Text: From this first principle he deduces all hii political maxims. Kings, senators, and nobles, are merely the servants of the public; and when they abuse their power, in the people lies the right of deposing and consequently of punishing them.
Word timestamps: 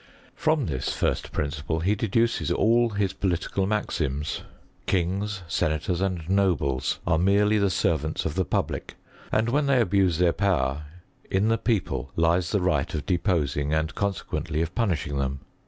From 0.35 0.65
this 0.65 0.91
first 0.91 1.31
principle 1.31 1.81
he 1.81 1.93
deduces 1.93 2.51
all 2.51 2.89
hii 2.89 3.19
political 3.19 3.67
maxims. 3.67 4.41
Kings, 4.87 5.43
senators, 5.47 6.01
and 6.01 6.27
nobles, 6.27 6.97
are 7.05 7.19
merely 7.19 7.59
the 7.59 7.69
servants 7.69 8.25
of 8.25 8.33
the 8.33 8.43
public; 8.43 8.95
and 9.31 9.47
when 9.49 9.67
they 9.67 9.79
abuse 9.79 10.17
their 10.17 10.33
power, 10.33 10.85
in 11.29 11.49
the 11.49 11.59
people 11.59 12.09
lies 12.15 12.49
the 12.49 12.61
right 12.61 12.91
of 12.95 13.05
deposing 13.05 13.75
and 13.75 13.93
consequently 13.93 14.63
of 14.63 14.73
punishing 14.73 15.19
them. 15.19 15.41